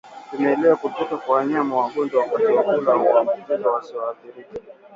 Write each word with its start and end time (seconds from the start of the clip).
Vimelea 0.31 0.75
kutoka 0.75 1.17
kwa 1.17 1.35
wanyama 1.35 1.75
wagonjwa 1.77 2.19
wakati 2.21 2.45
wa 2.51 2.63
kula 2.63 2.93
huwaambukiza 2.93 3.69
wasioathirika 3.69 4.55